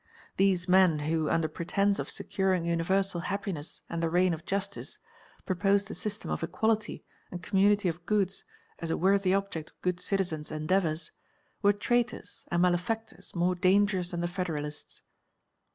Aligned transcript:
These 0.37 0.67
men 0.67 0.97
who, 0.97 1.29
under 1.29 1.47
pretence 1.47 1.99
of 1.99 2.09
securing 2.09 2.65
universal 2.65 3.21
happiness 3.21 3.83
and 3.87 4.01
the 4.01 4.09
reign 4.09 4.33
of 4.33 4.45
justice, 4.47 4.97
proposed 5.45 5.91
a 5.91 5.93
system 5.93 6.31
of 6.31 6.41
equality 6.41 7.05
and 7.29 7.43
community 7.43 7.87
of 7.87 8.03
goods 8.07 8.43
as 8.79 8.89
a 8.89 8.97
worthy 8.97 9.31
object 9.31 9.69
of 9.69 9.81
good 9.83 9.99
citizens' 9.99 10.51
endeavours, 10.51 11.11
were 11.61 11.71
traitors 11.71 12.45
and 12.49 12.63
malefactors 12.63 13.35
more 13.35 13.53
dangerous 13.53 14.09
than 14.09 14.21
the 14.21 14.27
Federalists. 14.27 15.03